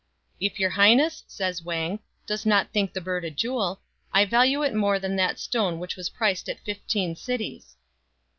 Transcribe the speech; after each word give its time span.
"If 0.47 0.59
your 0.59 0.71
highness," 0.71 1.23
said 1.27 1.59
Wang," 1.63 1.99
does 2.25 2.43
not 2.43 2.71
think 2.73 2.91
the 2.91 2.99
bird 3.01 3.23
a 3.23 3.29
jewel, 3.29 3.81
I 4.11 4.25
value 4.25 4.63
it 4.63 4.73
more 4.73 4.97
than 4.97 5.15
that 5.17 5.37
stone 5.37 5.77
which 5.77 5.95
was 5.95 6.09
priced 6.09 6.49
at 6.49 6.59
fifteen 6.61 7.15
cities." 7.15 7.75